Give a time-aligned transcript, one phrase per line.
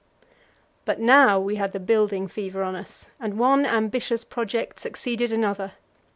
[0.83, 5.73] But now we had the building fever on us, and one ambitious project succeeded another.